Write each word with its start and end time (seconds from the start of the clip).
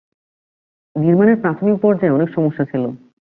নির্মাণের 0.95 1.37
প্রাথমিক 1.41 1.77
পর্যায়ে 1.81 2.15
অনেক 2.17 2.29
সমস্যা 2.29 2.63
ছিল। 2.65 2.83